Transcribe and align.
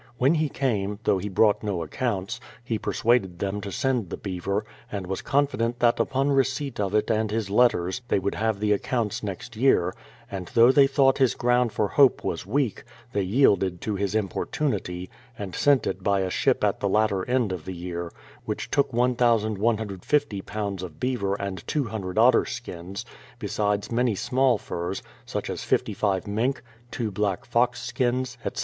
When 0.17 0.33
he 0.33 0.49
came, 0.49 0.97
though 1.03 1.19
he 1.19 1.29
brought 1.29 1.61
no 1.61 1.83
accounts, 1.83 2.39
he 2.63 2.79
persuaded 2.79 3.37
them 3.37 3.61
to 3.61 3.71
send 3.71 4.09
tlie 4.09 4.23
beaver, 4.23 4.65
and 4.91 5.05
was 5.05 5.21
confident 5.21 5.79
that 5.79 5.99
upon 5.99 6.31
receipt 6.31 6.79
of 6.79 6.95
it 6.95 7.11
and 7.11 7.29
his 7.29 7.51
letters 7.51 8.01
they 8.07 8.17
would 8.17 8.33
have 8.33 8.59
the 8.59 8.71
accounts 8.71 9.21
next 9.21 9.55
year; 9.55 9.93
and 10.31 10.47
though 10.55 10.71
they 10.71 10.87
thought 10.87 11.19
his 11.19 11.35
ground 11.35 11.71
for 11.71 11.87
hope 11.87 12.23
was 12.23 12.47
weak, 12.47 12.83
they 13.13 13.21
yielded 13.21 13.79
to 13.81 13.93
his 13.95 14.15
importunity, 14.15 15.07
and 15.37 15.53
sent 15.53 15.85
it 15.85 16.01
by 16.01 16.21
a 16.21 16.31
ship 16.31 16.63
at 16.63 16.79
the 16.79 16.89
latter 16.89 17.23
end 17.29 17.51
of 17.51 17.65
the 17.65 17.75
year, 17.75 18.11
which 18.45 18.71
took 18.71 18.91
1150 18.91 20.41
lbs. 20.41 20.81
of 20.81 20.99
beaver 20.99 21.35
and 21.39 21.67
200 21.67 22.17
otter 22.17 22.43
skins, 22.45 23.05
besides 23.37 23.91
many 23.91 24.15
small 24.15 24.57
furs, 24.57 25.03
such 25.27 25.47
as 25.47 25.63
55 25.63 26.25
mink, 26.25 26.63
two 26.89 27.11
black 27.11 27.45
fox 27.45 27.83
skins, 27.83 28.39
etc. 28.43 28.59